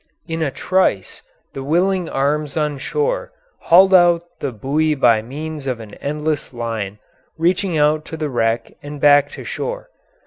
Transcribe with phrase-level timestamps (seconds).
[0.27, 1.21] In a trice
[1.53, 6.97] the willing arms on shore hauled out the buoy by means of an endless line
[7.37, 9.91] reaching out to the wreck and back to shore.